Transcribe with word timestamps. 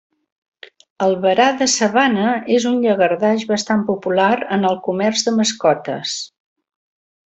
El 1.07 1.13
varà 1.25 1.45
de 1.59 1.67
sabana 1.73 2.33
és 2.57 2.67
un 2.71 2.81
llangardaix 2.87 3.47
bastant 3.53 3.87
popular 3.93 4.33
en 4.59 4.69
el 4.75 4.83
comerç 4.91 5.27
de 5.31 5.39
mascotes. 5.41 6.21